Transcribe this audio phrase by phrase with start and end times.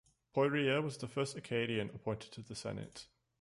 [0.33, 3.05] Poirier was the first Acadian appointed to the Senate.